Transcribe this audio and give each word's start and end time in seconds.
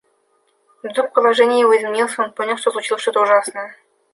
Вдруг 0.81 1.13
положение 1.13 1.59
его 1.59 1.77
изменилось, 1.77 2.17
и 2.17 2.21
он 2.21 2.31
понял, 2.31 2.57
что 2.57 2.71
случилось 2.71 3.03
что-то 3.03 3.21
ужасное. 3.21 3.75